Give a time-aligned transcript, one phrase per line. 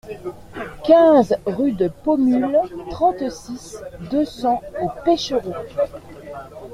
[0.83, 2.57] quinze rue de Paumule,
[2.89, 3.77] trente-six,
[4.09, 5.53] deux cents au Pêchereau